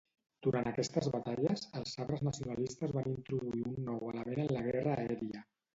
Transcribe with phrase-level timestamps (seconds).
[0.45, 5.51] Durant aquestes batalles, els Sabres nacionalistes van introduir un nou element en la guerra aèria.